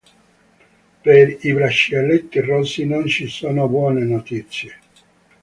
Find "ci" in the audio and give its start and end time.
3.05-3.27